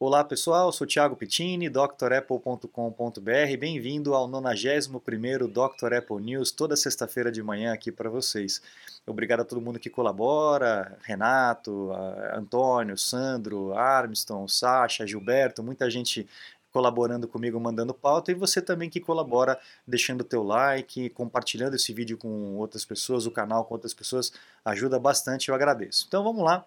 Olá 0.00 0.22
pessoal, 0.22 0.70
sou 0.70 0.86
Thiago 0.86 1.16
Pittini, 1.16 1.68
drapple.com.br. 1.68 3.56
Bem-vindo 3.58 4.14
ao 4.14 4.28
91º 4.28 5.48
Dr. 5.48 5.94
Apple 5.94 6.22
News, 6.22 6.52
toda 6.52 6.76
sexta-feira 6.76 7.32
de 7.32 7.42
manhã 7.42 7.72
aqui 7.72 7.90
para 7.90 8.08
vocês. 8.08 8.62
Obrigado 9.04 9.40
a 9.40 9.44
todo 9.44 9.60
mundo 9.60 9.80
que 9.80 9.90
colabora, 9.90 10.96
Renato, 11.02 11.90
Antônio, 12.32 12.96
Sandro, 12.96 13.74
Armstrong, 13.74 14.48
Sasha, 14.48 15.04
Gilberto, 15.04 15.64
muita 15.64 15.90
gente 15.90 16.28
colaborando 16.70 17.26
comigo, 17.26 17.58
mandando 17.58 17.92
pauta, 17.92 18.30
e 18.30 18.34
você 18.36 18.62
também 18.62 18.88
que 18.88 19.00
colabora 19.00 19.58
deixando 19.84 20.20
o 20.20 20.24
teu 20.24 20.44
like, 20.44 21.10
compartilhando 21.10 21.74
esse 21.74 21.92
vídeo 21.92 22.16
com 22.16 22.54
outras 22.54 22.84
pessoas, 22.84 23.26
o 23.26 23.32
canal 23.32 23.64
com 23.64 23.74
outras 23.74 23.94
pessoas, 23.94 24.32
ajuda 24.64 24.96
bastante, 24.96 25.48
eu 25.48 25.56
agradeço. 25.56 26.04
Então 26.06 26.22
vamos 26.22 26.44
lá, 26.44 26.64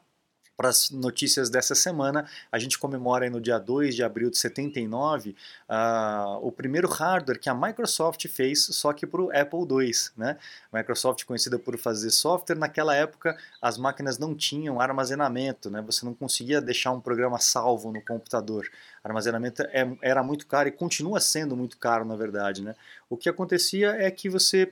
para 0.61 0.69
as 0.69 0.91
notícias 0.91 1.49
dessa 1.49 1.73
semana, 1.73 2.29
a 2.51 2.59
gente 2.59 2.77
comemora 2.77 3.27
no 3.31 3.41
dia 3.41 3.57
2 3.57 3.95
de 3.95 4.03
abril 4.03 4.29
de 4.29 4.37
79 4.37 5.31
uh, 5.31 5.35
ah, 5.67 6.37
o 6.39 6.51
primeiro 6.51 6.87
hardware 6.87 7.39
que 7.39 7.49
a 7.49 7.53
Microsoft 7.55 8.27
fez, 8.27 8.65
só 8.65 8.93
que 8.93 9.07
para 9.07 9.23
o 9.23 9.31
Apple 9.35 9.61
II. 9.61 9.91
Né? 10.15 10.37
Microsoft 10.71 11.25
conhecida 11.25 11.57
por 11.57 11.75
fazer 11.79 12.11
software, 12.11 12.57
naquela 12.57 12.95
época 12.95 13.35
as 13.59 13.79
máquinas 13.79 14.19
não 14.19 14.35
tinham 14.35 14.79
armazenamento, 14.79 15.71
né? 15.71 15.81
você 15.81 16.05
não 16.05 16.13
conseguia 16.13 16.61
deixar 16.61 16.91
um 16.91 17.01
programa 17.01 17.39
salvo 17.39 17.91
no 17.91 17.99
computador. 17.99 18.69
Armazenamento 19.03 19.63
é, 19.63 19.97
era 19.99 20.21
muito 20.21 20.45
caro 20.45 20.69
e 20.69 20.71
continua 20.71 21.19
sendo 21.19 21.57
muito 21.57 21.75
caro, 21.75 22.05
na 22.05 22.15
verdade. 22.15 22.61
Né? 22.61 22.75
O 23.09 23.17
que 23.17 23.27
acontecia 23.27 23.95
é 23.97 24.11
que 24.11 24.29
você 24.29 24.71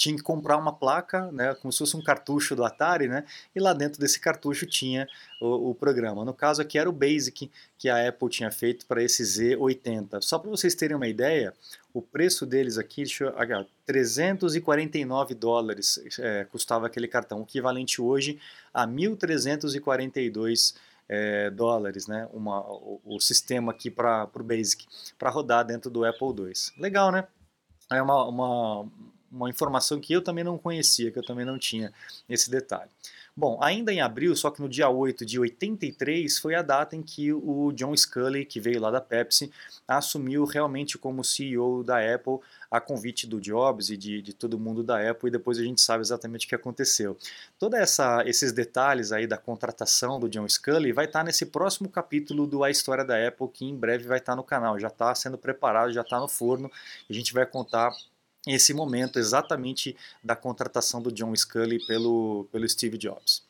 tinha 0.00 0.16
que 0.16 0.22
comprar 0.22 0.56
uma 0.56 0.72
placa, 0.72 1.30
né, 1.30 1.54
como 1.56 1.70
se 1.70 1.78
fosse 1.78 1.94
um 1.94 2.02
cartucho 2.02 2.56
do 2.56 2.64
Atari, 2.64 3.06
né, 3.06 3.22
e 3.54 3.60
lá 3.60 3.74
dentro 3.74 4.00
desse 4.00 4.18
cartucho 4.18 4.64
tinha 4.64 5.06
o, 5.38 5.68
o 5.70 5.74
programa. 5.74 6.24
No 6.24 6.32
caso 6.32 6.62
aqui 6.62 6.78
era 6.78 6.88
o 6.88 6.92
Basic 6.92 7.50
que 7.76 7.86
a 7.90 8.08
Apple 8.08 8.30
tinha 8.30 8.50
feito 8.50 8.86
para 8.86 9.02
esse 9.02 9.22
Z80. 9.22 10.22
Só 10.22 10.38
para 10.38 10.48
vocês 10.48 10.74
terem 10.74 10.96
uma 10.96 11.06
ideia, 11.06 11.52
o 11.92 12.00
preço 12.00 12.46
deles 12.46 12.78
aqui, 12.78 13.02
deixa 13.02 13.24
eu, 13.24 13.38
aqui 13.38 13.70
349 13.84 15.34
dólares 15.34 16.00
é, 16.18 16.44
custava 16.44 16.86
aquele 16.86 17.06
cartão, 17.06 17.42
equivalente 17.42 18.00
hoje 18.00 18.40
a 18.72 18.86
1.342 18.86 20.76
é, 21.10 21.50
dólares, 21.50 22.06
né, 22.06 22.26
uma, 22.32 22.60
o, 22.60 23.02
o 23.04 23.20
sistema 23.20 23.72
aqui 23.72 23.90
para 23.90 24.30
o 24.34 24.42
Basic, 24.42 24.86
para 25.18 25.28
rodar 25.28 25.62
dentro 25.66 25.90
do 25.90 26.06
Apple 26.06 26.28
II. 26.28 26.52
Legal, 26.78 27.12
né? 27.12 27.26
É 27.92 28.00
uma, 28.00 28.24
uma 28.24 28.88
uma 29.30 29.48
informação 29.48 30.00
que 30.00 30.12
eu 30.12 30.22
também 30.22 30.44
não 30.44 30.58
conhecia, 30.58 31.10
que 31.10 31.18
eu 31.18 31.24
também 31.24 31.44
não 31.44 31.58
tinha 31.58 31.92
esse 32.28 32.50
detalhe. 32.50 32.90
Bom, 33.36 33.58
ainda 33.62 33.92
em 33.92 34.00
abril, 34.00 34.34
só 34.34 34.50
que 34.50 34.60
no 34.60 34.68
dia 34.68 34.88
8 34.88 35.24
de 35.24 35.38
83, 35.38 36.38
foi 36.38 36.54
a 36.54 36.62
data 36.62 36.96
em 36.96 37.02
que 37.02 37.32
o 37.32 37.72
John 37.72 37.96
Scully, 37.96 38.44
que 38.44 38.60
veio 38.60 38.80
lá 38.80 38.90
da 38.90 39.00
Pepsi, 39.00 39.50
assumiu 39.86 40.44
realmente 40.44 40.98
como 40.98 41.24
CEO 41.24 41.84
da 41.84 41.98
Apple 41.98 42.38
a 42.70 42.80
convite 42.80 43.26
do 43.26 43.40
Jobs 43.40 43.88
e 43.88 43.96
de, 43.96 44.20
de 44.20 44.32
todo 44.32 44.58
mundo 44.58 44.82
da 44.82 45.10
Apple 45.10 45.28
e 45.28 45.32
depois 45.32 45.58
a 45.58 45.62
gente 45.62 45.80
sabe 45.80 46.02
exatamente 46.02 46.46
o 46.46 46.48
que 46.48 46.54
aconteceu. 46.54 47.16
Todos 47.58 47.78
esses 48.26 48.52
detalhes 48.52 49.10
aí 49.10 49.26
da 49.26 49.36
contratação 49.36 50.20
do 50.20 50.28
John 50.28 50.48
Scully 50.48 50.92
vai 50.92 51.06
estar 51.06 51.24
nesse 51.24 51.46
próximo 51.46 51.88
capítulo 51.88 52.46
do 52.46 52.62
A 52.62 52.70
História 52.70 53.04
da 53.04 53.26
Apple 53.26 53.48
que 53.48 53.64
em 53.64 53.76
breve 53.76 54.06
vai 54.06 54.18
estar 54.18 54.36
no 54.36 54.44
canal, 54.44 54.78
já 54.78 54.88
está 54.88 55.14
sendo 55.14 55.38
preparado, 55.38 55.92
já 55.92 56.02
está 56.02 56.20
no 56.20 56.28
forno 56.28 56.70
e 57.08 57.12
a 57.12 57.16
gente 57.16 57.32
vai 57.32 57.46
contar 57.46 57.90
esse 58.46 58.72
momento 58.72 59.18
exatamente 59.18 59.96
da 60.22 60.34
contratação 60.34 61.02
do 61.02 61.12
John 61.12 61.34
Scully 61.34 61.84
pelo, 61.86 62.48
pelo 62.50 62.68
Steve 62.68 62.96
Jobs. 62.96 63.49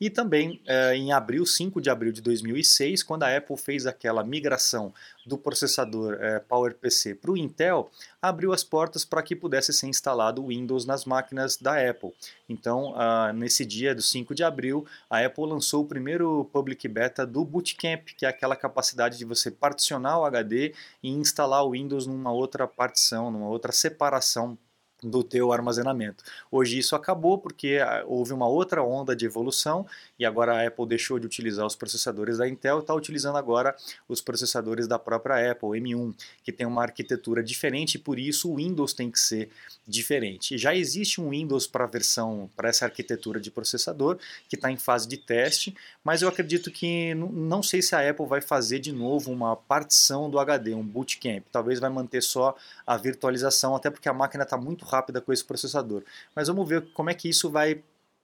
E 0.00 0.08
também 0.08 0.60
eh, 0.66 0.94
em 0.96 1.12
abril, 1.12 1.44
5 1.44 1.80
de 1.80 1.90
abril 1.90 2.12
de 2.12 2.22
2006, 2.22 3.02
quando 3.02 3.24
a 3.24 3.36
Apple 3.36 3.56
fez 3.56 3.86
aquela 3.86 4.24
migração 4.24 4.92
do 5.26 5.36
processador 5.36 6.14
eh, 6.20 6.40
PowerPC 6.40 7.14
para 7.14 7.30
o 7.30 7.36
Intel, 7.36 7.90
abriu 8.20 8.52
as 8.52 8.64
portas 8.64 9.04
para 9.04 9.22
que 9.22 9.36
pudesse 9.36 9.72
ser 9.72 9.86
instalado 9.86 10.42
o 10.42 10.48
Windows 10.48 10.84
nas 10.84 11.04
máquinas 11.04 11.56
da 11.56 11.88
Apple. 11.88 12.12
Então, 12.48 12.94
ah, 12.96 13.32
nesse 13.32 13.64
dia 13.64 13.94
do 13.94 14.02
5 14.02 14.34
de 14.34 14.42
abril, 14.42 14.86
a 15.08 15.24
Apple 15.24 15.46
lançou 15.46 15.82
o 15.82 15.86
primeiro 15.86 16.48
public 16.52 16.86
beta 16.88 17.26
do 17.26 17.44
Bootcamp, 17.44 18.08
que 18.16 18.24
é 18.24 18.28
aquela 18.28 18.56
capacidade 18.56 19.18
de 19.18 19.24
você 19.24 19.50
particionar 19.50 20.18
o 20.18 20.24
HD 20.24 20.74
e 21.02 21.10
instalar 21.10 21.64
o 21.64 21.72
Windows 21.72 22.06
numa 22.06 22.32
outra 22.32 22.66
partição, 22.66 23.30
numa 23.30 23.48
outra 23.48 23.72
separação 23.72 24.58
do 25.02 25.22
teu 25.22 25.52
armazenamento. 25.52 26.22
Hoje 26.50 26.78
isso 26.78 26.94
acabou 26.94 27.38
porque 27.38 27.78
ah, 27.82 28.04
houve 28.06 28.32
uma 28.32 28.48
outra 28.48 28.82
onda 28.82 29.14
de 29.16 29.24
evolução 29.24 29.86
e 30.18 30.24
agora 30.24 30.54
a 30.54 30.66
Apple 30.66 30.86
deixou 30.86 31.18
de 31.18 31.26
utilizar 31.26 31.66
os 31.66 31.76
processadores 31.76 32.38
da 32.38 32.48
Intel 32.48 32.78
e 32.78 32.80
está 32.80 32.94
utilizando 32.94 33.36
agora 33.36 33.74
os 34.08 34.20
processadores 34.20 34.86
da 34.86 34.98
própria 34.98 35.52
Apple, 35.52 35.80
M1, 35.80 36.14
que 36.42 36.52
tem 36.52 36.66
uma 36.66 36.82
arquitetura 36.82 37.42
diferente 37.42 37.94
e 37.94 37.98
por 37.98 38.18
isso 38.18 38.50
o 38.50 38.56
Windows 38.56 38.92
tem 38.92 39.10
que 39.10 39.18
ser 39.18 39.50
diferente. 39.86 40.56
Já 40.58 40.74
existe 40.74 41.20
um 41.20 41.30
Windows 41.30 41.66
para 41.66 41.86
versão 41.86 42.50
para 42.56 42.68
essa 42.68 42.84
arquitetura 42.84 43.40
de 43.40 43.50
processador 43.50 44.18
que 44.48 44.56
está 44.56 44.70
em 44.70 44.76
fase 44.76 45.08
de 45.08 45.16
teste, 45.16 45.74
mas 46.04 46.22
eu 46.22 46.28
acredito 46.28 46.70
que 46.70 47.14
não 47.14 47.62
sei 47.62 47.82
se 47.82 47.94
a 47.94 48.08
Apple 48.08 48.26
vai 48.26 48.40
fazer 48.40 48.78
de 48.78 48.92
novo 48.92 49.32
uma 49.32 49.56
partição 49.56 50.30
do 50.30 50.38
HD, 50.38 50.74
um 50.74 50.82
bootcamp. 50.82 51.44
Talvez 51.50 51.80
vai 51.80 51.90
manter 51.90 52.22
só 52.22 52.56
a 52.86 52.96
virtualização, 52.96 53.74
até 53.74 53.90
porque 53.90 54.08
a 54.08 54.12
máquina 54.12 54.44
está 54.44 54.56
muito 54.56 54.84
rápida 54.90 55.20
com 55.20 55.32
esse 55.32 55.44
processador. 55.44 56.02
Mas 56.34 56.48
vamos 56.48 56.68
ver 56.68 56.92
como 56.92 57.10
é 57.10 57.14
que 57.14 57.28
isso 57.28 57.50
vai 57.50 57.82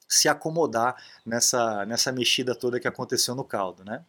se 0.08 0.28
acomodar 0.28 0.96
nessa, 1.24 1.84
nessa 1.84 2.12
mexida 2.12 2.54
toda 2.54 2.80
que 2.80 2.88
aconteceu 2.88 3.34
no 3.34 3.44
caldo, 3.44 3.84
né? 3.84 4.04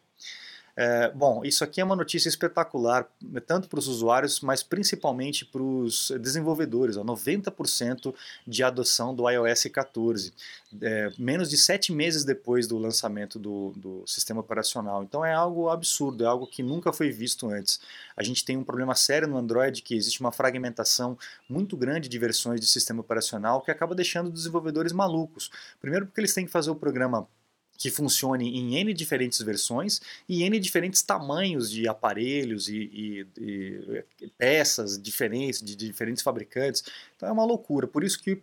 É, 0.79 1.09
bom, 1.09 1.43
isso 1.43 1.63
aqui 1.63 1.81
é 1.81 1.83
uma 1.83 1.95
notícia 1.95 2.29
espetacular, 2.29 3.09
né, 3.19 3.39
tanto 3.39 3.67
para 3.67 3.79
os 3.79 3.87
usuários, 3.87 4.41
mas 4.41 4.61
principalmente 4.61 5.43
para 5.43 5.63
os 5.63 6.11
desenvolvedores. 6.21 6.97
Ó, 6.97 7.03
90% 7.03 8.13
de 8.45 8.63
adoção 8.63 9.15
do 9.15 9.27
iOS 9.27 9.63
14, 9.73 10.31
é, 10.79 11.11
menos 11.17 11.49
de 11.49 11.57
sete 11.57 11.91
meses 11.91 12.23
depois 12.23 12.67
do 12.67 12.77
lançamento 12.77 13.39
do, 13.39 13.73
do 13.75 14.03
sistema 14.05 14.39
operacional. 14.41 15.03
Então 15.03 15.25
é 15.25 15.33
algo 15.33 15.67
absurdo, 15.67 16.23
é 16.23 16.27
algo 16.27 16.45
que 16.45 16.61
nunca 16.61 16.93
foi 16.93 17.09
visto 17.09 17.49
antes. 17.49 17.79
A 18.15 18.21
gente 18.21 18.45
tem 18.45 18.55
um 18.55 18.63
problema 18.63 18.93
sério 18.93 19.27
no 19.27 19.35
Android, 19.35 19.81
que 19.81 19.95
existe 19.95 20.19
uma 20.21 20.31
fragmentação 20.31 21.17
muito 21.49 21.75
grande 21.75 22.07
de 22.07 22.19
versões 22.19 22.61
de 22.61 22.67
sistema 22.67 23.01
operacional 23.01 23.61
que 23.61 23.71
acaba 23.71 23.95
deixando 23.95 24.27
os 24.27 24.33
desenvolvedores 24.33 24.93
malucos. 24.93 25.49
Primeiro 25.81 26.05
porque 26.05 26.21
eles 26.21 26.35
têm 26.35 26.45
que 26.45 26.51
fazer 26.51 26.69
o 26.69 26.75
programa 26.75 27.27
que 27.77 27.91
funcione 27.91 28.57
em 28.57 28.75
N 28.75 28.93
diferentes 28.93 29.41
versões 29.41 30.01
e 30.27 30.43
N 30.43 30.59
diferentes 30.59 31.01
tamanhos 31.01 31.69
de 31.69 31.87
aparelhos 31.87 32.67
e, 32.67 32.75
e, 32.77 33.27
e, 34.21 34.27
peças 34.37 35.01
diferentes, 35.01 35.61
de 35.61 35.75
diferentes 35.75 36.23
fabricantes. 36.23 36.83
Então 37.15 37.29
é 37.29 37.31
uma 37.31 37.45
loucura. 37.45 37.87
Por 37.87 38.03
isso 38.03 38.21
que 38.21 38.41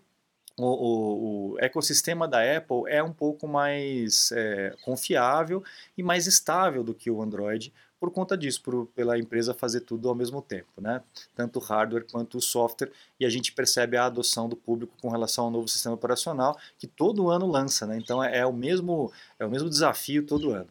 o, 0.57 0.65
o, 0.67 1.53
o 1.53 1.59
ecossistema 1.59 2.29
da 2.29 2.39
Apple 2.57 2.83
é 2.87 3.03
um 3.03 3.13
pouco 3.13 3.49
mais 3.49 4.31
é, 4.33 4.75
confiável 4.85 5.63
e 5.97 6.03
mais 6.03 6.27
estável 6.27 6.85
do 6.85 6.95
que 6.95 7.11
o 7.11 7.21
Android, 7.21 7.73
por 7.99 8.11
conta 8.11 8.37
disso, 8.37 8.63
por, 8.63 8.87
pela 8.89 9.19
empresa 9.19 9.55
fazer 9.55 9.81
tudo 9.81 10.09
ao 10.09 10.15
mesmo 10.15 10.43
tempo, 10.43 10.81
né? 10.81 11.03
tanto 11.35 11.59
o 11.59 11.63
hardware 11.63 12.07
quanto 12.11 12.39
o 12.39 12.41
software, 12.41 12.93
e 13.19 13.25
a 13.25 13.31
gente 13.31 13.53
percebe 13.53 13.97
a 13.97 14.05
adoção 14.05 14.49
do 14.49 14.57
público 14.57 14.95
com 15.01 15.09
relação 15.09 15.47
ao 15.47 15.51
novo 15.51 15.67
sistema 15.69 15.95
operacional, 15.95 16.59
que 16.79 16.87
todo 16.87 17.31
ano 17.31 17.47
lança, 17.47 17.87
né? 17.87 17.97
então 17.97 18.23
é, 18.23 18.39
é 18.39 18.47
o, 18.47 18.53
mesmo, 18.53 19.11
é 19.39 19.47
o 19.47 19.51
mesmo 19.51 19.71
desafio 19.71 20.25
todo 20.27 20.53
ano. 20.53 20.69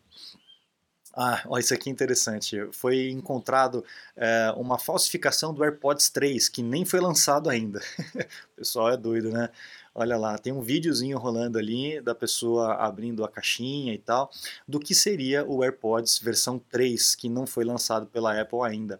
Ah, 1.15 1.43
isso 1.59 1.73
aqui 1.73 1.89
é 1.89 1.93
interessante. 1.93 2.57
Foi 2.71 3.11
encontrado 3.11 3.85
é, 4.15 4.51
uma 4.57 4.79
falsificação 4.79 5.53
do 5.53 5.63
AirPods 5.63 6.09
3, 6.09 6.49
que 6.49 6.63
nem 6.63 6.83
foi 6.85 6.99
lançado 6.99 7.51
ainda. 7.51 7.79
o 8.53 8.55
pessoal 8.55 8.89
é 8.89 8.97
doido, 8.97 9.29
né? 9.29 9.49
Olha 9.93 10.17
lá, 10.17 10.39
tem 10.39 10.51
um 10.51 10.61
videozinho 10.61 11.19
rolando 11.19 11.59
ali 11.59 12.01
da 12.01 12.15
pessoa 12.15 12.73
abrindo 12.77 13.23
a 13.23 13.29
caixinha 13.29 13.93
e 13.93 13.99
tal, 13.99 14.31
do 14.67 14.79
que 14.79 14.95
seria 14.95 15.45
o 15.45 15.63
AirPods 15.63 16.17
versão 16.17 16.57
3, 16.57 17.13
que 17.13 17.29
não 17.29 17.45
foi 17.45 17.63
lançado 17.63 18.07
pela 18.07 18.39
Apple 18.41 18.61
ainda. 18.63 18.99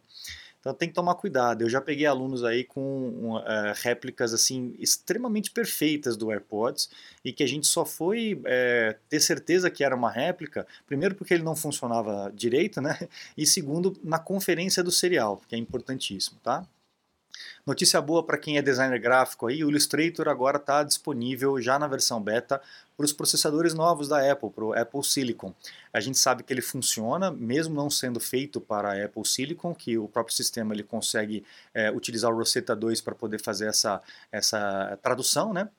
Então 0.64 0.74
tem 0.74 0.88
que 0.88 0.96
tomar 0.96 1.16
cuidado. 1.16 1.62
Eu 1.62 1.70
já 1.70 1.82
peguei 1.82 2.06
alunos 2.06 2.42
aí 2.42 2.64
com 2.64 3.36
uh, 3.36 3.44
réplicas 3.82 4.34
assim 4.34 4.74
extremamente 4.80 5.52
perfeitas 5.52 6.16
do 6.16 6.32
AirPods 6.32 6.90
e 7.24 7.34
que 7.34 7.44
a 7.44 7.48
gente 7.48 7.68
só 7.68 7.84
foi 7.84 8.42
é, 8.46 8.96
ter 9.10 9.20
certeza 9.20 9.70
que 9.70 9.84
era 9.84 9.94
uma 9.94 10.10
réplica, 10.10 10.66
primeiro 10.88 11.16
porque 11.16 11.34
ele 11.34 11.44
não 11.44 11.54
funcionava 11.54 12.32
direito, 12.34 12.80
né? 12.80 12.98
E 13.38 13.46
segundo 13.46 13.94
na 14.02 14.18
conferência 14.18 14.82
do 14.82 14.92
serial, 14.92 15.42
que 15.50 15.56
é 15.56 15.58
importantíssimo, 15.58 16.40
tá? 16.42 16.66
Notícia 17.66 18.02
boa 18.02 18.22
para 18.22 18.38
quem 18.38 18.58
é 18.58 18.62
designer 18.62 19.00
gráfico 19.00 19.48
aí, 19.48 19.64
o 19.64 19.70
Illustrator 19.70 20.28
agora 20.28 20.58
está 20.58 20.84
disponível 20.84 21.62
já 21.62 21.80
na 21.80 21.88
versão 21.88 22.22
beta 22.22 22.62
para 22.98 23.06
os 23.06 23.14
processadores 23.14 23.74
novos 23.74 24.10
da 24.10 24.30
Apple, 24.30 24.50
para 24.50 24.66
o 24.66 24.74
Apple 24.74 25.02
Silicon. 25.02 25.54
A 25.94 26.02
gente 26.02 26.18
sabe 26.18 26.44
que 26.44 26.52
ele 26.52 26.62
funciona, 26.62 27.32
mesmo 27.32 27.74
não 27.74 27.90
sendo 27.90 28.20
feito 28.20 28.60
para 28.60 28.92
a 28.92 29.06
Apple 29.06 29.26
Silicon, 29.26 29.74
que 29.74 29.98
o 29.98 30.10
próprio 30.10 30.36
sistema 30.36 30.74
ele 30.74 30.84
consegue 30.84 31.46
é, 31.74 31.90
utilizar 31.90 32.34
o 32.34 32.36
Rosetta 32.36 32.76
2 32.76 33.00
para 33.00 33.16
poder 33.16 33.40
fazer 33.40 33.68
essa, 33.68 34.02
essa 34.30 35.00
tradução, 35.02 35.54
né? 35.54 35.70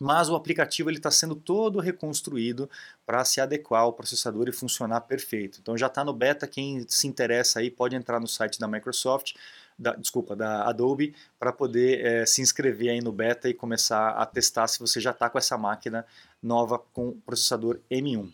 mas 0.00 0.28
o 0.28 0.34
aplicativo 0.34 0.90
está 0.90 1.10
sendo 1.10 1.36
todo 1.36 1.78
reconstruído 1.78 2.68
para 3.06 3.24
se 3.24 3.40
adequar 3.40 3.82
ao 3.82 3.92
processador 3.92 4.48
e 4.48 4.52
funcionar 4.52 5.02
perfeito. 5.02 5.58
Então 5.60 5.78
já 5.78 5.86
está 5.86 6.04
no 6.04 6.12
beta, 6.12 6.46
quem 6.46 6.84
se 6.88 7.06
interessa 7.06 7.60
aí 7.60 7.70
pode 7.70 7.94
entrar 7.94 8.18
no 8.18 8.26
site 8.26 8.58
da 8.58 8.66
Microsoft, 8.66 9.34
da, 9.78 9.94
desculpa, 9.94 10.36
da 10.36 10.68
Adobe, 10.68 11.14
para 11.38 11.52
poder 11.52 12.04
é, 12.04 12.26
se 12.26 12.40
inscrever 12.40 12.90
aí 12.90 13.00
no 13.00 13.12
beta 13.12 13.48
e 13.48 13.54
começar 13.54 14.10
a 14.10 14.26
testar 14.26 14.66
se 14.66 14.78
você 14.78 15.00
já 15.00 15.10
está 15.10 15.28
com 15.28 15.38
essa 15.38 15.58
máquina 15.58 16.06
nova 16.42 16.78
com 16.78 17.12
processador 17.24 17.80
M1. 17.90 18.30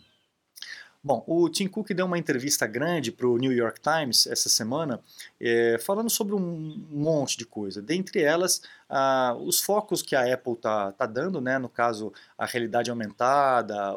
Bom, 1.03 1.23
o 1.25 1.49
Tim 1.49 1.67
Cook 1.67 1.95
deu 1.95 2.05
uma 2.05 2.19
entrevista 2.19 2.67
grande 2.67 3.11
para 3.11 3.25
o 3.25 3.35
New 3.35 3.51
York 3.51 3.79
Times 3.81 4.27
essa 4.27 4.47
semana, 4.49 4.99
é, 5.39 5.79
falando 5.79 6.11
sobre 6.11 6.35
um 6.35 6.85
monte 6.91 7.35
de 7.39 7.43
coisa. 7.43 7.81
Dentre 7.81 8.21
elas, 8.21 8.61
ah, 8.87 9.35
os 9.39 9.59
focos 9.59 10.03
que 10.03 10.15
a 10.15 10.31
Apple 10.31 10.53
está 10.53 10.91
tá 10.91 11.07
dando, 11.07 11.41
né, 11.41 11.57
no 11.57 11.67
caso, 11.67 12.13
a 12.37 12.45
realidade 12.45 12.91
aumentada, 12.91 13.75
a, 13.75 13.95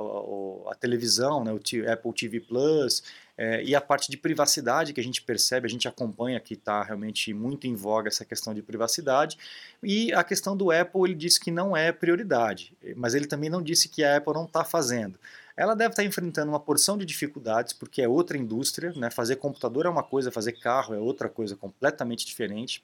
a 0.70 0.74
televisão, 0.76 1.44
né, 1.44 1.52
o 1.52 1.60
Apple 1.92 2.12
TV 2.14 2.40
Plus, 2.40 3.02
é, 3.36 3.62
e 3.64 3.74
a 3.74 3.80
parte 3.80 4.10
de 4.10 4.16
privacidade 4.16 4.92
que 4.92 5.00
a 5.00 5.04
gente 5.04 5.22
percebe, 5.22 5.66
a 5.66 5.70
gente 5.70 5.88
acompanha 5.88 6.38
que 6.40 6.54
está 6.54 6.82
realmente 6.82 7.32
muito 7.34 7.66
em 7.66 7.74
voga 7.74 8.08
essa 8.08 8.24
questão 8.24 8.54
de 8.54 8.62
privacidade. 8.62 9.36
E 9.82 10.12
a 10.12 10.22
questão 10.22 10.56
do 10.56 10.70
Apple, 10.70 11.02
ele 11.04 11.14
disse 11.14 11.40
que 11.40 11.50
não 11.50 11.76
é 11.76 11.90
prioridade, 11.90 12.76
mas 12.96 13.14
ele 13.14 13.26
também 13.26 13.50
não 13.50 13.62
disse 13.62 13.88
que 13.88 14.04
a 14.04 14.16
Apple 14.16 14.34
não 14.34 14.44
está 14.44 14.64
fazendo 14.64 15.18
ela 15.56 15.74
deve 15.74 15.90
estar 15.90 16.04
enfrentando 16.04 16.50
uma 16.50 16.58
porção 16.58 16.98
de 16.98 17.04
dificuldades, 17.04 17.72
porque 17.72 18.02
é 18.02 18.08
outra 18.08 18.36
indústria, 18.36 18.92
né? 18.96 19.10
fazer 19.10 19.36
computador 19.36 19.86
é 19.86 19.88
uma 19.88 20.02
coisa, 20.02 20.32
fazer 20.32 20.52
carro 20.52 20.94
é 20.94 20.98
outra 20.98 21.28
coisa 21.28 21.54
completamente 21.54 22.26
diferente. 22.26 22.82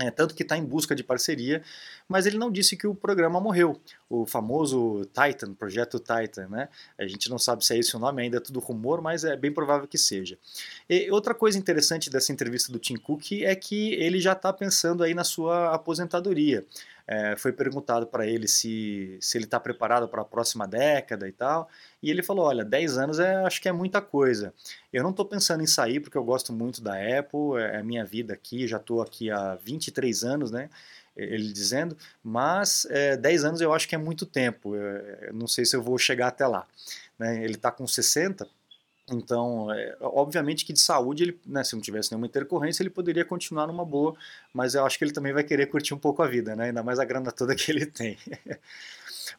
É, 0.00 0.10
tanto 0.10 0.34
que 0.34 0.42
está 0.42 0.56
em 0.56 0.64
busca 0.64 0.94
de 0.94 1.04
parceria, 1.04 1.62
mas 2.08 2.24
ele 2.24 2.38
não 2.38 2.50
disse 2.50 2.76
que 2.76 2.86
o 2.86 2.94
programa 2.94 3.38
morreu. 3.38 3.78
O 4.08 4.24
famoso 4.24 5.06
Titan, 5.06 5.52
projeto 5.52 5.98
Titan, 5.98 6.48
né? 6.48 6.68
A 6.98 7.06
gente 7.06 7.28
não 7.28 7.38
sabe 7.38 7.64
se 7.64 7.74
é 7.74 7.78
esse 7.78 7.94
o 7.94 7.98
nome, 7.98 8.22
ainda 8.22 8.38
é 8.38 8.40
tudo 8.40 8.60
rumor, 8.60 9.02
mas 9.02 9.24
é 9.24 9.36
bem 9.36 9.52
provável 9.52 9.86
que 9.86 9.98
seja. 9.98 10.38
E 10.88 11.10
outra 11.10 11.34
coisa 11.34 11.58
interessante 11.58 12.08
dessa 12.08 12.32
entrevista 12.32 12.72
do 12.72 12.78
Tim 12.78 12.96
Cook 12.96 13.32
é 13.42 13.54
que 13.54 13.92
ele 13.94 14.20
já 14.20 14.32
está 14.32 14.52
pensando 14.52 15.02
aí 15.02 15.12
na 15.12 15.24
sua 15.24 15.74
aposentadoria 15.74 16.64
é, 17.10 17.34
foi 17.34 17.52
perguntado 17.52 18.06
para 18.06 18.24
ele 18.24 18.46
se, 18.46 19.18
se 19.20 19.36
ele 19.36 19.44
está 19.44 19.58
preparado 19.58 20.06
para 20.06 20.22
a 20.22 20.24
próxima 20.24 20.64
década 20.64 21.26
e 21.26 21.32
tal, 21.32 21.68
e 22.00 22.08
ele 22.08 22.22
falou, 22.22 22.44
olha, 22.44 22.64
10 22.64 22.98
anos 22.98 23.18
é, 23.18 23.34
acho 23.44 23.60
que 23.60 23.68
é 23.68 23.72
muita 23.72 24.00
coisa. 24.00 24.54
Eu 24.92 25.02
não 25.02 25.10
estou 25.10 25.26
pensando 25.26 25.60
em 25.60 25.66
sair 25.66 25.98
porque 25.98 26.16
eu 26.16 26.22
gosto 26.22 26.52
muito 26.52 26.80
da 26.80 26.92
Apple, 26.94 27.58
é, 27.58 27.74
é 27.74 27.76
a 27.78 27.82
minha 27.82 28.04
vida 28.04 28.32
aqui, 28.32 28.68
já 28.68 28.76
estou 28.76 29.02
aqui 29.02 29.28
há 29.28 29.56
23 29.56 30.22
anos, 30.22 30.52
né? 30.52 30.70
Ele 31.16 31.52
dizendo, 31.52 31.96
mas 32.22 32.86
é, 32.88 33.16
10 33.16 33.44
anos 33.44 33.60
eu 33.60 33.72
acho 33.74 33.88
que 33.88 33.96
é 33.96 33.98
muito 33.98 34.24
tempo, 34.24 34.76
eu, 34.76 35.34
não 35.34 35.48
sei 35.48 35.64
se 35.64 35.74
eu 35.74 35.82
vou 35.82 35.98
chegar 35.98 36.28
até 36.28 36.46
lá. 36.46 36.64
Né? 37.18 37.42
Ele 37.42 37.54
está 37.54 37.72
com 37.72 37.88
60, 37.88 38.46
então, 39.10 39.72
é, 39.72 39.96
obviamente 40.00 40.64
que 40.64 40.72
de 40.72 40.80
saúde, 40.80 41.24
ele, 41.24 41.40
né, 41.46 41.64
se 41.64 41.74
não 41.74 41.82
tivesse 41.82 42.10
nenhuma 42.10 42.26
intercorrência, 42.26 42.82
ele 42.82 42.90
poderia 42.90 43.24
continuar 43.24 43.66
numa 43.66 43.84
boa, 43.84 44.14
mas 44.52 44.74
eu 44.74 44.84
acho 44.84 44.98
que 44.98 45.04
ele 45.04 45.12
também 45.12 45.32
vai 45.32 45.44
querer 45.44 45.66
curtir 45.66 45.94
um 45.94 45.98
pouco 45.98 46.22
a 46.22 46.26
vida, 46.26 46.54
né, 46.54 46.66
ainda 46.66 46.82
mais 46.82 46.98
a 46.98 47.04
grana 47.04 47.32
toda 47.32 47.54
que 47.54 47.70
ele 47.70 47.86
tem. 47.86 48.16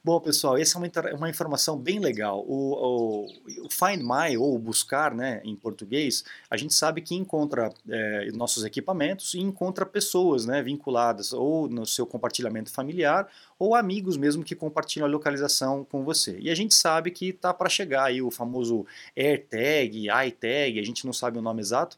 Bom, 0.03 0.19
pessoal, 0.19 0.57
essa 0.57 0.77
é 0.77 0.79
uma, 0.79 1.15
uma 1.15 1.29
informação 1.29 1.77
bem 1.77 1.99
legal. 1.99 2.43
O, 2.47 2.73
o, 2.73 3.65
o, 3.65 3.69
Find 3.69 4.01
My, 4.01 4.37
ou 4.37 4.57
buscar 4.57 5.13
né, 5.13 5.41
em 5.43 5.55
português, 5.55 6.23
a 6.49 6.57
gente 6.57 6.73
sabe 6.73 7.01
que 7.01 7.15
encontra 7.15 7.73
é, 7.89 8.31
nossos 8.33 8.63
equipamentos 8.63 9.33
e 9.33 9.39
encontra 9.39 9.85
pessoas 9.85 10.45
né, 10.45 10.61
vinculadas 10.61 11.33
ou 11.33 11.67
no 11.67 11.85
seu 11.85 12.05
compartilhamento 12.05 12.71
familiar 12.71 13.27
ou 13.57 13.75
amigos 13.75 14.17
mesmo 14.17 14.43
que 14.43 14.55
compartilham 14.55 15.05
a 15.05 15.09
localização 15.09 15.85
com 15.85 16.03
você. 16.03 16.37
E 16.39 16.49
a 16.49 16.55
gente 16.55 16.73
sabe 16.73 17.11
que 17.11 17.29
está 17.29 17.53
para 17.53 17.69
chegar 17.69 18.05
aí 18.05 18.21
o 18.21 18.31
famoso 18.31 18.85
AirTag, 19.15 20.07
iTag, 20.27 20.79
a 20.79 20.83
gente 20.83 21.05
não 21.05 21.13
sabe 21.13 21.37
o 21.37 21.41
nome 21.41 21.61
exato, 21.61 21.97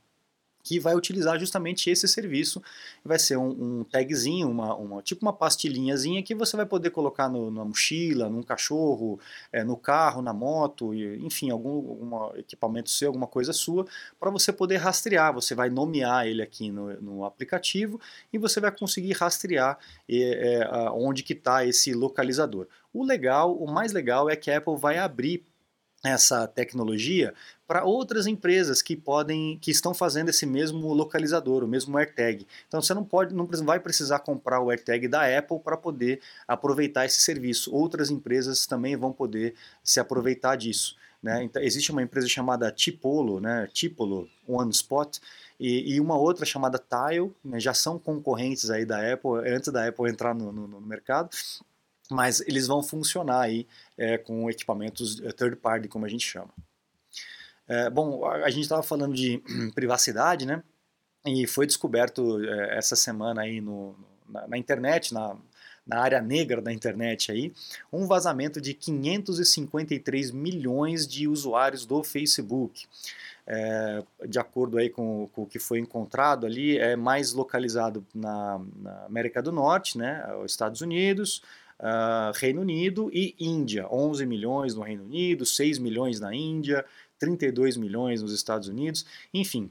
que 0.63 0.79
vai 0.79 0.95
utilizar 0.95 1.37
justamente 1.37 1.89
esse 1.89 2.07
serviço. 2.07 2.63
Vai 3.03 3.19
ser 3.19 3.37
um, 3.37 3.79
um 3.79 3.83
tagzinho, 3.83 4.49
uma, 4.49 4.73
uma, 4.75 5.01
tipo 5.01 5.23
uma 5.23 5.33
pastilhinhazinha 5.33 6.23
que 6.23 6.33
você 6.33 6.55
vai 6.55 6.65
poder 6.65 6.89
colocar 6.89 7.27
no, 7.27 7.51
na 7.51 7.65
mochila, 7.65 8.29
num 8.29 8.41
cachorro, 8.41 9.19
é, 9.51 9.63
no 9.63 9.75
carro, 9.75 10.21
na 10.21 10.33
moto, 10.33 10.93
enfim, 10.93 11.49
algum, 11.49 11.69
algum 11.69 12.37
equipamento 12.37 12.89
seu, 12.89 13.09
alguma 13.09 13.27
coisa 13.27 13.51
sua, 13.51 13.85
para 14.19 14.31
você 14.31 14.53
poder 14.53 14.77
rastrear. 14.77 15.33
Você 15.33 15.53
vai 15.53 15.69
nomear 15.69 16.25
ele 16.25 16.41
aqui 16.41 16.71
no, 16.71 16.93
no 17.01 17.25
aplicativo 17.25 17.99
e 18.31 18.37
você 18.37 18.61
vai 18.61 18.71
conseguir 18.71 19.13
rastrear 19.13 19.77
é, 20.09 20.15
é, 20.15 20.89
onde 20.91 21.23
que 21.23 21.33
está 21.33 21.65
esse 21.65 21.93
localizador. 21.93 22.67
O 22.93 23.03
legal, 23.03 23.55
o 23.55 23.69
mais 23.69 23.91
legal 23.91 24.29
é 24.29 24.35
que 24.35 24.49
a 24.49 24.57
Apple 24.57 24.77
vai 24.77 24.97
abrir 24.97 25.43
essa 26.03 26.45
tecnologia 26.47 27.33
para 27.65 27.85
outras 27.85 28.27
empresas 28.27 28.81
que 28.81 28.95
podem 28.95 29.57
que 29.59 29.71
estão 29.71 29.93
fazendo 29.93 30.29
esse 30.29 30.45
mesmo 30.45 30.93
localizador, 30.93 31.63
o 31.63 31.67
mesmo 31.67 31.97
AirTag. 31.97 32.45
Então 32.67 32.81
você 32.81 32.93
não 32.93 33.03
pode, 33.03 33.33
não 33.33 33.47
vai 33.47 33.79
precisar 33.79 34.19
comprar 34.19 34.59
o 34.59 34.69
AirTag 34.69 35.07
da 35.07 35.37
Apple 35.37 35.59
para 35.59 35.77
poder 35.77 36.21
aproveitar 36.47 37.05
esse 37.05 37.21
serviço. 37.21 37.73
Outras 37.73 38.11
empresas 38.11 38.67
também 38.67 38.95
vão 38.95 39.13
poder 39.13 39.55
se 39.83 39.99
aproveitar 39.99 40.57
disso. 40.57 40.95
Né? 41.23 41.41
Então, 41.45 41.63
existe 41.63 41.89
uma 41.89 42.03
empresa 42.03 42.27
chamada 42.27 42.69
Tipolo, 42.69 43.39
né? 43.39 43.69
Tipolo 43.71 44.27
OneSpot, 44.45 45.21
e, 45.57 45.93
e 45.93 46.01
uma 46.01 46.17
outra 46.17 46.45
chamada 46.45 46.77
Tile, 46.77 47.31
né? 47.45 47.61
já 47.61 47.73
são 47.73 47.97
concorrentes 47.97 48.69
aí 48.69 48.85
da 48.85 49.13
Apple, 49.13 49.49
antes 49.49 49.71
da 49.71 49.87
Apple 49.87 50.09
entrar 50.09 50.35
no, 50.35 50.51
no, 50.51 50.67
no 50.67 50.81
mercado, 50.81 51.29
mas 52.13 52.41
eles 52.41 52.67
vão 52.67 52.83
funcionar 52.83 53.41
aí 53.41 53.67
é, 53.97 54.17
com 54.17 54.49
equipamentos 54.49 55.21
é, 55.21 55.31
third 55.31 55.57
party, 55.57 55.87
como 55.87 56.05
a 56.05 56.09
gente 56.09 56.25
chama. 56.25 56.49
É, 57.67 57.89
bom, 57.89 58.25
a, 58.25 58.45
a 58.45 58.49
gente 58.49 58.63
estava 58.63 58.83
falando 58.83 59.13
de 59.13 59.41
privacidade, 59.73 60.45
né? 60.45 60.63
E 61.25 61.47
foi 61.47 61.65
descoberto 61.65 62.43
é, 62.43 62.77
essa 62.77 62.95
semana 62.95 63.41
aí 63.41 63.61
no, 63.61 63.95
na, 64.27 64.47
na 64.47 64.57
internet, 64.57 65.13
na, 65.13 65.37
na 65.85 65.99
área 65.99 66.21
negra 66.21 66.61
da 66.61 66.71
internet 66.71 67.31
aí, 67.31 67.53
um 67.91 68.07
vazamento 68.07 68.59
de 68.61 68.73
553 68.73 70.31
milhões 70.31 71.07
de 71.07 71.27
usuários 71.27 71.85
do 71.85 72.03
Facebook. 72.03 72.85
É, 73.45 74.01
de 74.25 74.39
acordo 74.39 74.77
aí 74.77 74.89
com, 74.89 75.27
com, 75.33 75.41
o 75.43 75.45
que 75.45 75.59
foi 75.59 75.79
encontrado 75.79 76.45
ali, 76.45 76.77
é 76.77 76.95
mais 76.95 77.33
localizado 77.33 78.05
na, 78.13 78.61
na 78.77 79.05
América 79.05 79.41
do 79.41 79.51
Norte, 79.51 79.97
né, 79.97 80.25
os 80.41 80.51
Estados 80.51 80.79
Unidos, 80.79 81.41
uh, 81.83 82.31
Reino 82.35 82.61
Unido 82.61 83.11
e 83.13 83.35
Índia. 83.37 83.87
11 83.91 84.25
milhões 84.25 84.73
no 84.73 84.81
Reino 84.81 85.03
Unido, 85.03 85.45
6 85.45 85.77
milhões 85.79 86.19
na 86.19 86.33
Índia, 86.33 86.85
32 87.19 87.77
milhões 87.77 88.21
nos 88.21 88.33
Estados 88.33 88.67
Unidos, 88.67 89.05
enfim, 89.33 89.69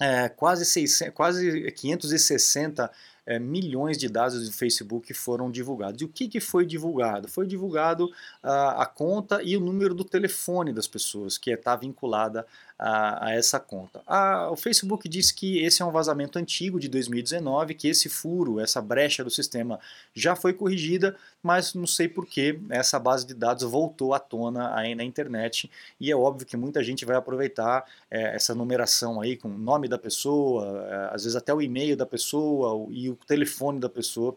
é, 0.00 0.28
quase, 0.28 0.66
600, 0.66 1.14
quase 1.14 1.70
560 1.72 2.90
é, 3.24 3.38
milhões 3.38 3.96
de 3.96 4.08
dados 4.08 4.48
do 4.48 4.52
Facebook 4.52 5.14
foram 5.14 5.48
divulgados. 5.50 6.02
E 6.02 6.04
o 6.04 6.08
que, 6.08 6.26
que 6.26 6.40
foi 6.40 6.66
divulgado? 6.66 7.28
Foi 7.28 7.46
divulgado 7.46 8.06
uh, 8.06 8.74
a 8.76 8.86
conta 8.86 9.40
e 9.44 9.56
o 9.56 9.60
número 9.60 9.94
do 9.94 10.04
telefone 10.04 10.72
das 10.72 10.88
pessoas 10.88 11.38
que 11.38 11.50
está 11.52 11.76
vinculada 11.76 12.44
a, 12.82 13.26
a, 13.26 13.34
essa 13.34 13.60
conta. 13.60 14.02
A, 14.08 14.50
o 14.50 14.56
Facebook 14.56 15.08
disse 15.08 15.32
que 15.32 15.60
esse 15.60 15.82
é 15.82 15.84
um 15.84 15.92
vazamento 15.92 16.36
antigo 16.36 16.80
de 16.80 16.88
2019, 16.88 17.74
que 17.74 17.86
esse 17.86 18.08
furo, 18.08 18.58
essa 18.58 18.82
brecha 18.82 19.22
do 19.22 19.30
sistema 19.30 19.78
já 20.12 20.34
foi 20.34 20.52
corrigida, 20.52 21.16
mas 21.40 21.74
não 21.74 21.86
sei 21.86 22.08
por 22.08 22.26
que 22.26 22.58
essa 22.70 22.98
base 22.98 23.24
de 23.24 23.34
dados 23.34 23.62
voltou 23.62 24.14
à 24.14 24.18
tona 24.18 24.76
aí 24.76 24.96
na 24.96 25.04
internet 25.04 25.70
e 26.00 26.10
é 26.10 26.16
óbvio 26.16 26.44
que 26.44 26.56
muita 26.56 26.82
gente 26.82 27.04
vai 27.04 27.14
aproveitar 27.14 27.84
é, 28.10 28.34
essa 28.34 28.52
numeração 28.52 29.20
aí 29.20 29.36
com 29.36 29.48
o 29.48 29.58
nome 29.58 29.86
da 29.86 29.96
pessoa, 29.96 30.84
é, 30.88 31.14
às 31.14 31.22
vezes 31.22 31.36
até 31.36 31.54
o 31.54 31.62
e-mail 31.62 31.96
da 31.96 32.04
pessoa 32.04 32.88
e 32.90 33.08
o 33.08 33.14
telefone 33.14 33.78
da 33.78 33.88
pessoa. 33.88 34.36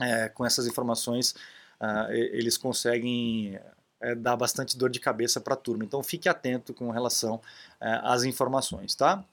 É, 0.00 0.28
com 0.28 0.46
essas 0.46 0.64
informações, 0.68 1.34
uh, 1.80 2.12
eles 2.12 2.56
conseguem 2.56 3.58
é, 4.00 4.14
dar 4.14 4.36
bastante 4.36 4.76
dor 4.76 4.90
de 4.90 5.00
cabeça 5.00 5.40
para 5.40 5.54
a 5.54 5.56
turma. 5.56 5.84
Então 5.84 6.02
fique 6.02 6.28
atento 6.28 6.72
com 6.74 6.90
relação 6.90 7.40
é, 7.80 8.00
às 8.02 8.24
informações, 8.24 8.94
tá? 8.94 9.24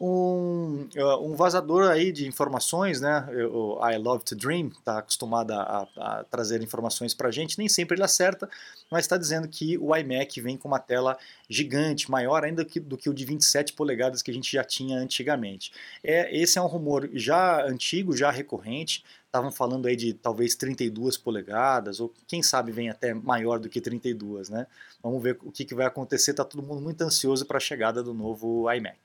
Um, 0.00 0.88
é, 0.94 1.04
um, 1.16 1.34
vazador 1.34 1.90
aí 1.90 2.12
de 2.12 2.24
informações, 2.24 3.00
né? 3.00 3.26
O 3.50 3.84
I 3.84 3.96
Love 3.98 4.24
to 4.24 4.36
Dream 4.36 4.68
está 4.68 4.98
acostumado 4.98 5.50
a, 5.50 5.88
a, 5.96 6.24
trazer 6.30 6.62
informações 6.62 7.14
para 7.14 7.28
a 7.28 7.32
gente, 7.32 7.58
nem 7.58 7.68
sempre 7.68 7.96
ele 7.96 8.04
acerta, 8.04 8.48
mas 8.88 9.04
está 9.04 9.16
dizendo 9.16 9.48
que 9.48 9.76
o 9.76 9.94
iMac 9.96 10.40
vem 10.40 10.56
com 10.56 10.68
uma 10.68 10.78
tela 10.78 11.18
gigante, 11.50 12.08
maior 12.08 12.44
ainda 12.44 12.64
que, 12.64 12.78
do 12.78 12.96
que 12.96 13.10
o 13.10 13.14
de 13.14 13.24
27 13.24 13.72
polegadas 13.72 14.22
que 14.22 14.30
a 14.30 14.34
gente 14.34 14.52
já 14.52 14.62
tinha 14.62 14.96
antigamente. 14.96 15.72
É, 16.04 16.36
esse 16.36 16.58
é 16.58 16.62
um 16.62 16.66
rumor 16.66 17.10
já 17.12 17.66
antigo, 17.66 18.16
já 18.16 18.30
recorrente, 18.30 19.04
estavam 19.28 19.52
falando 19.52 19.86
aí 19.86 19.94
de 19.94 20.14
talvez 20.14 20.54
32 20.54 21.16
polegadas, 21.16 22.00
ou 22.00 22.12
quem 22.26 22.42
sabe 22.42 22.72
vem 22.72 22.90
até 22.90 23.14
maior 23.14 23.58
do 23.58 23.68
que 23.68 23.80
32, 23.80 24.48
né? 24.48 24.66
Vamos 25.02 25.22
ver 25.22 25.38
o 25.42 25.52
que, 25.52 25.64
que 25.64 25.74
vai 25.74 25.86
acontecer, 25.86 26.32
está 26.32 26.44
todo 26.44 26.62
mundo 26.62 26.80
muito 26.80 27.02
ansioso 27.02 27.46
para 27.46 27.58
a 27.58 27.60
chegada 27.60 28.02
do 28.02 28.12
novo 28.12 28.70
iMac. 28.72 28.98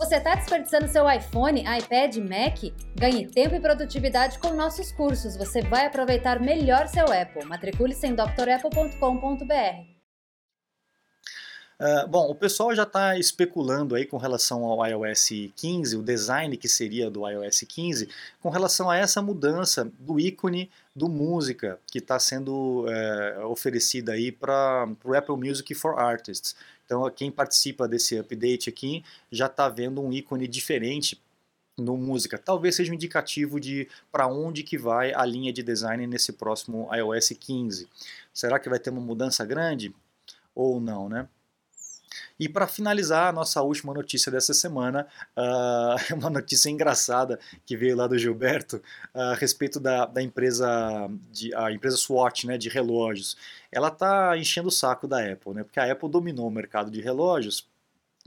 Você 0.00 0.14
está 0.14 0.36
desperdiçando 0.36 0.86
seu 0.86 1.10
iPhone, 1.10 1.60
iPad, 1.60 2.16
Mac? 2.18 2.72
Ganhe 2.94 3.26
tempo 3.26 3.56
e 3.56 3.60
produtividade 3.60 4.38
com 4.38 4.52
nossos 4.52 4.92
cursos. 4.92 5.36
Você 5.36 5.60
vai 5.60 5.86
aproveitar 5.86 6.40
melhor 6.40 6.86
seu 6.86 7.06
Apple. 7.12 7.44
Matricule-se 7.44 8.06
em 8.06 8.14
drapple.com.br. 8.14 9.97
Uh, 11.80 12.08
bom, 12.08 12.28
o 12.28 12.34
pessoal 12.34 12.74
já 12.74 12.82
está 12.82 13.16
especulando 13.16 13.94
aí 13.94 14.04
com 14.04 14.16
relação 14.16 14.64
ao 14.64 14.84
iOS 14.84 15.28
15, 15.54 15.96
o 15.96 16.02
design 16.02 16.56
que 16.56 16.68
seria 16.68 17.08
do 17.08 17.28
iOS 17.28 17.60
15, 17.60 18.08
com 18.42 18.48
relação 18.50 18.90
a 18.90 18.96
essa 18.96 19.22
mudança 19.22 19.88
do 20.00 20.18
ícone 20.18 20.68
do 20.94 21.08
música 21.08 21.78
que 21.86 21.98
está 21.98 22.18
sendo 22.18 22.84
uh, 22.84 23.46
oferecida 23.46 24.12
aí 24.12 24.32
para 24.32 24.88
o 25.04 25.14
Apple 25.14 25.36
Music 25.36 25.72
for 25.76 25.96
Artists. 26.00 26.56
Então, 26.84 27.08
quem 27.12 27.30
participa 27.30 27.86
desse 27.86 28.18
update 28.18 28.68
aqui 28.68 29.04
já 29.30 29.46
está 29.46 29.68
vendo 29.68 30.02
um 30.02 30.12
ícone 30.12 30.48
diferente 30.48 31.20
no 31.76 31.96
música. 31.96 32.36
Talvez 32.36 32.74
seja 32.74 32.90
um 32.90 32.94
indicativo 32.96 33.60
de 33.60 33.88
para 34.10 34.26
onde 34.26 34.64
que 34.64 34.76
vai 34.76 35.14
a 35.14 35.24
linha 35.24 35.52
de 35.52 35.62
design 35.62 36.08
nesse 36.08 36.32
próximo 36.32 36.88
iOS 36.92 37.28
15. 37.38 37.88
Será 38.34 38.58
que 38.58 38.68
vai 38.68 38.80
ter 38.80 38.90
uma 38.90 39.00
mudança 39.00 39.44
grande 39.44 39.94
ou 40.56 40.80
não, 40.80 41.08
né? 41.08 41.28
E 42.38 42.48
para 42.48 42.66
finalizar, 42.66 43.28
a 43.28 43.32
nossa 43.32 43.62
última 43.62 43.92
notícia 43.92 44.30
dessa 44.30 44.54
semana, 44.54 45.06
uh, 45.36 46.14
uma 46.14 46.30
notícia 46.30 46.70
engraçada 46.70 47.38
que 47.66 47.76
veio 47.76 47.96
lá 47.96 48.06
do 48.06 48.18
Gilberto 48.18 48.76
uh, 49.14 49.20
a 49.20 49.34
respeito 49.34 49.80
da, 49.80 50.06
da 50.06 50.22
empresa, 50.22 51.08
de, 51.30 51.54
a 51.54 51.72
empresa 51.72 51.96
Swatch, 51.96 52.44
né, 52.44 52.56
de 52.56 52.68
relógios. 52.68 53.36
Ela 53.70 53.88
está 53.88 54.36
enchendo 54.36 54.68
o 54.68 54.72
saco 54.72 55.06
da 55.06 55.18
Apple, 55.18 55.54
né, 55.54 55.64
porque 55.64 55.80
a 55.80 55.90
Apple 55.90 56.08
dominou 56.08 56.46
o 56.46 56.50
mercado 56.50 56.90
de 56.90 57.00
relógios 57.00 57.66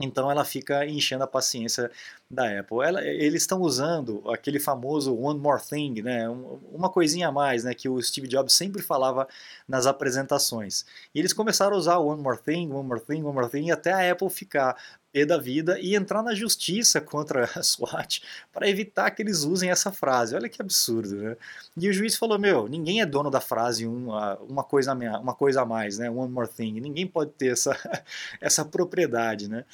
então 0.00 0.30
ela 0.30 0.44
fica 0.44 0.84
enchendo 0.86 1.22
a 1.24 1.26
paciência 1.26 1.90
da 2.30 2.60
Apple. 2.60 2.78
Ela, 2.82 3.04
eles 3.04 3.42
estão 3.42 3.60
usando 3.60 4.22
aquele 4.30 4.58
famoso 4.58 5.14
one 5.14 5.38
more 5.38 5.62
thing, 5.62 6.02
né? 6.02 6.28
uma 6.72 6.88
coisinha 6.88 7.28
a 7.28 7.32
mais, 7.32 7.62
né? 7.64 7.74
que 7.74 7.88
o 7.88 8.00
Steve 8.02 8.26
Jobs 8.26 8.52
sempre 8.52 8.82
falava 8.82 9.28
nas 9.68 9.86
apresentações. 9.86 10.84
E 11.14 11.18
eles 11.18 11.32
começaram 11.32 11.76
a 11.76 11.78
usar 11.78 11.98
one 11.98 12.22
more 12.22 12.38
thing, 12.38 12.70
one 12.70 12.88
more 12.88 13.00
thing, 13.00 13.22
one 13.22 13.34
more 13.34 13.48
thing, 13.48 13.70
até 13.70 13.92
a 13.92 14.12
Apple 14.12 14.30
ficar 14.30 14.76
pé 15.12 15.26
da 15.26 15.36
vida 15.36 15.78
e 15.78 15.94
entrar 15.94 16.22
na 16.22 16.34
justiça 16.34 17.00
contra 17.00 17.44
a 17.44 17.62
SWAT 17.62 18.22
para 18.52 18.68
evitar 18.68 19.10
que 19.10 19.22
eles 19.22 19.44
usem 19.44 19.70
essa 19.70 19.92
frase. 19.92 20.34
Olha 20.34 20.48
que 20.48 20.62
absurdo, 20.62 21.14
né? 21.16 21.36
E 21.76 21.88
o 21.88 21.92
juiz 21.92 22.16
falou: 22.16 22.38
Meu, 22.38 22.66
ninguém 22.68 23.00
é 23.00 23.06
dono 23.06 23.30
da 23.30 23.40
frase 23.40 23.86
uma, 23.86 24.36
uma, 24.38 24.64
coisa, 24.64 24.94
uma 24.94 25.34
coisa 25.34 25.62
a 25.62 25.66
mais, 25.66 25.98
né? 25.98 26.10
One 26.10 26.32
more 26.32 26.48
thing. 26.48 26.80
Ninguém 26.80 27.06
pode 27.06 27.32
ter 27.32 27.52
essa, 27.52 27.76
essa 28.40 28.64
propriedade, 28.64 29.48
né? 29.48 29.64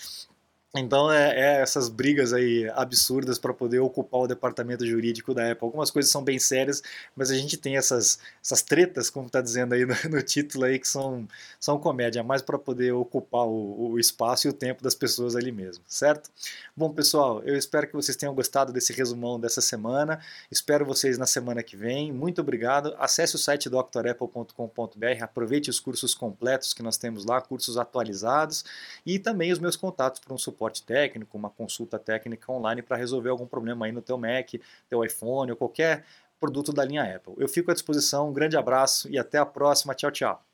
Então 0.77 1.11
é, 1.11 1.31
é, 1.31 1.63
essas 1.63 1.89
brigas 1.89 2.35
aí 2.35 2.69
absurdas 2.75 3.39
para 3.39 3.55
poder 3.55 3.79
ocupar 3.79 4.21
o 4.21 4.27
departamento 4.27 4.87
jurídico 4.87 5.33
da 5.33 5.51
Apple. 5.51 5.65
Algumas 5.65 5.91
coisas 5.91 6.13
são 6.13 6.23
bem 6.23 6.39
sérias, 6.39 6.83
mas 7.17 7.31
a 7.31 7.35
gente 7.37 7.57
tem 7.57 7.79
essas, 7.79 8.19
essas 8.45 8.61
tretas, 8.61 9.09
como 9.09 9.29
está 9.29 9.41
dizendo 9.41 9.73
aí 9.73 9.87
no, 9.87 9.95
no, 10.11 10.23
título 10.23 10.67
aí, 10.67 10.79
que 10.79 10.87
são, 10.87 11.27
são 11.59 11.79
comédia, 11.79 12.23
mais 12.23 12.43
para 12.43 12.59
poder 12.59 12.93
ocupar 12.93 13.47
o, 13.47 13.93
o, 13.93 13.99
espaço 13.99 14.47
e 14.47 14.51
o 14.51 14.53
tempo 14.53 14.83
das 14.83 14.95
pessoas 14.95 15.35
ali 15.35 15.51
mesmo, 15.51 15.83
certo? 15.89 16.31
Bom, 16.77 16.93
pessoal, 16.93 17.43
eu 17.45 17.57
espero 17.57 17.87
que 17.87 17.95
vocês 17.95 18.17
tenham 18.17 18.35
gostado 18.35 18.71
desse 18.71 18.93
resumão 18.93 19.41
dessa 19.41 19.63
semana. 19.63 20.21
Espero 20.51 20.85
vocês 20.85 21.17
na 21.17 21.27
semana 21.27 21.63
que 21.63 21.79
vem. 21.79 22.13
Muito 22.13 22.43
obrigado. 22.43 22.95
Acesse 22.99 23.37
o 23.37 23.39
site 23.39 23.71
drapple.com.br, 23.71 25.23
aproveite 25.23 25.71
os 25.71 25.81
cursos 25.81 26.15
completos 26.15 26.75
que 26.75 26.83
nós 26.83 26.99
temos 26.99 27.25
lá, 27.25 27.41
cursos 27.41 27.79
atualizados 27.79 28.67
e 29.07 29.19
também 29.19 29.51
os 29.51 29.59
meus 29.59 29.75
contatos 29.75 30.21
para 30.21 30.35
um 30.35 30.39
suporte 30.39 30.58
suporte 30.59 30.83
técnico, 30.83 31.39
uma 31.39 31.49
consulta 31.49 31.99
técnica 31.99 32.51
online 32.51 32.83
para 32.83 32.97
resolver 32.97 33.31
algum 33.31 33.47
problema 33.47 33.87
aí 33.87 33.93
no 33.93 34.03
teu 34.03 34.19
Mac, 34.19 34.55
teu 34.89 35.05
iPhone 35.05 35.53
ou 35.53 35.57
qualquer 35.57 36.05
produto 36.41 36.73
da 36.73 36.85
linha 36.85 37.17
Apple. 37.17 37.35
Eu 37.39 37.49
fico 37.49 37.71
à 37.71 37.75
disposição, 37.75 38.29
um 38.29 38.33
grande 38.33 38.57
abraço 38.57 39.09
e 39.09 39.17
até 39.17 39.39
a 39.39 39.47
próxima. 39.47 39.95
Tchau, 39.95 40.11
tchau. 40.11 40.48